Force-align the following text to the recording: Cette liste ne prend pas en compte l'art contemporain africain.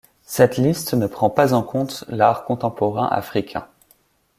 Cette 0.23 0.57
liste 0.57 0.95
ne 0.95 1.05
prend 1.05 1.29
pas 1.29 1.53
en 1.53 1.61
compte 1.61 2.05
l'art 2.07 2.43
contemporain 2.45 3.05
africain. 3.07 3.67